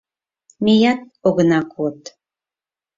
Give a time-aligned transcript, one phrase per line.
[0.63, 1.99] Меат огына код...